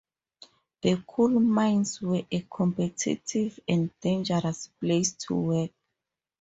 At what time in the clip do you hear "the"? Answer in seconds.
0.81-0.97